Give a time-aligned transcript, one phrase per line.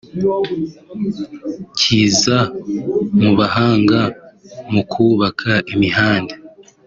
[1.79, 2.37] kiza
[3.21, 4.01] mu bahanga
[4.71, 6.35] mu kubaka imihanda